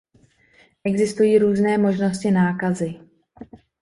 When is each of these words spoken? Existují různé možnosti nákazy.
Existují 0.83 1.37
různé 1.37 1.77
možnosti 1.77 2.31
nákazy. 2.31 2.95